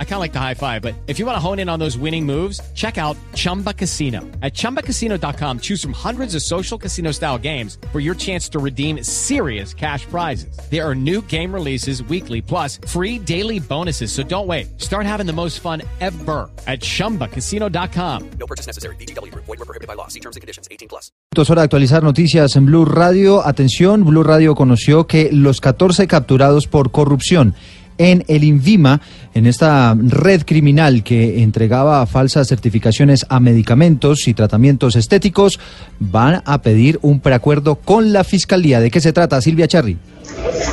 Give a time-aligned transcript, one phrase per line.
[0.00, 1.78] I kind of like the high five, but if you want to hone in on
[1.78, 4.22] those winning moves, check out Chumba Casino.
[4.42, 9.04] At ChumbaCasino.com, choose from hundreds of social casino style games for your chance to redeem
[9.04, 10.58] serious cash prizes.
[10.68, 14.10] There are new game releases weekly, plus free daily bonuses.
[14.10, 14.80] So don't wait.
[14.80, 18.30] Start having the most fun ever at ChumbaCasino.com.
[18.40, 18.96] No purchase necessary.
[18.96, 19.32] BGW.
[19.32, 20.08] Void were prohibited by law.
[20.08, 20.66] See terms and conditions.
[20.72, 21.12] 18 plus.
[21.36, 23.46] Es hora de actualizar noticias en Blue Radio.
[23.46, 27.54] Atención, Blue Radio conoció que los 14 capturados por corrupción
[27.98, 29.00] en el INVIMA,
[29.34, 35.60] en esta red criminal que entregaba falsas certificaciones a medicamentos y tratamientos estéticos,
[35.98, 38.80] van a pedir un preacuerdo con la Fiscalía.
[38.80, 39.98] ¿De qué se trata, Silvia Charri?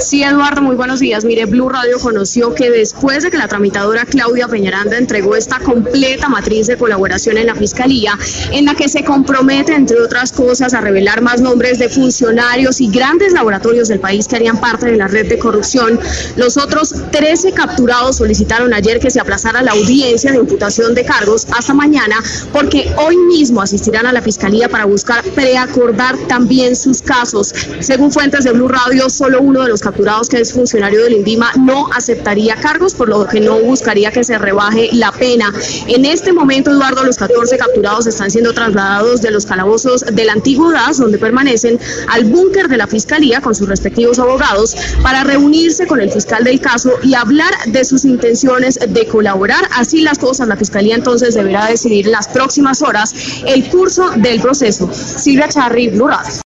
[0.00, 1.24] Sí, Eduardo, muy buenos días.
[1.24, 6.28] Mire, Blue Radio conoció que después de que la tramitadora Claudia Peñaranda entregó esta completa
[6.28, 8.18] matriz de colaboración en la Fiscalía,
[8.52, 12.88] en la que se compromete, entre otras cosas, a revelar más nombres de funcionarios y
[12.90, 15.98] grandes laboratorios del país que harían parte de la red de corrupción,
[16.36, 21.46] los otros 13 capturados solicitaron ayer que se aplazara la audiencia de imputación de cargos
[21.56, 22.16] hasta mañana,
[22.52, 27.54] porque hoy mismo asistirán a la Fiscalía para buscar preacordar también sus casos.
[27.78, 31.52] Según fuentes de Blue Radio, solo uno de los capturados, que es funcionario del INVIMA,
[31.56, 35.54] no aceptaría cargos, por lo que no buscaría que se rebaje la pena.
[35.86, 40.72] En este momento, Eduardo, los 14 capturados están siendo trasladados de los calabozos del antiguo
[40.72, 46.00] DAS, donde permanecen, al búnker de la Fiscalía con sus respectivos abogados para reunirse con
[46.00, 49.68] el fiscal del caso y hablar de sus intenciones de colaborar.
[49.76, 53.14] Así las cosas, la Fiscalía entonces deberá decidir en las próximas horas
[53.46, 54.90] el curso del proceso.
[54.92, 56.08] Silvia Charri, Blue